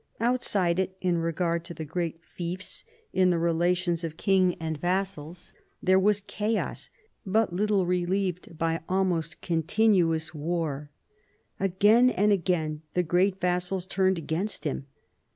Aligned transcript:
Outside 0.19 0.79
it, 0.79 0.97
in 0.99 1.19
regard 1.19 1.63
to 1.65 1.75
the 1.75 1.85
great 1.85 2.23
fiefs, 2.25 2.85
in 3.13 3.29
the 3.29 3.37
relations 3.37 4.03
of 4.03 4.17
king 4.17 4.55
and 4.55 4.75
vassals, 4.81 5.53
there 5.79 5.99
was 5.99 6.21
chaos 6.25 6.89
but 7.23 7.53
little 7.53 7.85
relieved 7.85 8.57
by 8.57 8.81
almost 8.89 9.43
con 9.43 9.61
tinuous 9.61 10.33
war. 10.33 10.89
Again 11.59 12.09
and 12.09 12.31
again 12.31 12.81
the 12.95 13.03
great 13.03 13.39
vassals 13.39 13.85
turned 13.85 14.17
against 14.17 14.63
him. 14.63 14.87